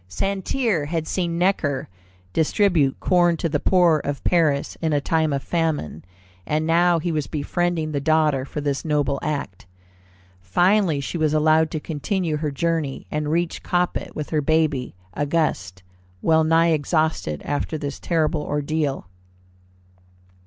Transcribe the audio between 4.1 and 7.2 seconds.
Paris in a time of famine, and now he